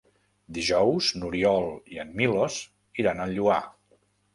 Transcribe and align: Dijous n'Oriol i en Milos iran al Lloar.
Dijous 0.57 1.11
n'Oriol 1.19 1.69
i 1.95 2.03
en 2.07 2.19
Milos 2.23 2.59
iran 3.05 3.27
al 3.29 3.41
Lloar. 3.41 3.65